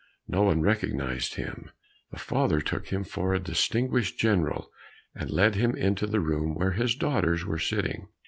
No 0.27 0.41
one 0.41 0.61
recognized 0.61 1.35
him, 1.35 1.69
the 2.09 2.17
father 2.17 2.59
took 2.59 2.87
him 2.87 3.03
for 3.03 3.35
a 3.35 3.39
distinguished 3.39 4.17
general, 4.17 4.71
and 5.13 5.29
led 5.29 5.53
him 5.53 5.75
into 5.75 6.07
the 6.07 6.19
room 6.19 6.55
where 6.55 6.71
his 6.71 6.95
daughters 6.95 7.45
were 7.45 7.59
sitting. 7.59 8.07